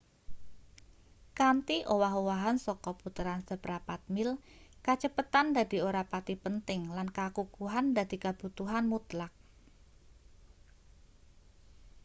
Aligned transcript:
kanthi 1.37 1.77
owah-owahan 1.93 2.57
saka 2.65 2.91
puteran 3.01 3.41
seprapat 3.49 4.01
mil 4.15 4.29
kacepetan 4.85 5.47
dadi 5.57 5.77
ora 5.89 6.01
pati 6.13 6.33
penting 6.45 6.81
lan 6.97 7.07
kakukuhan 7.17 7.85
dadi 7.97 8.17
kabutuhan 8.25 8.83
mutlak 8.91 9.31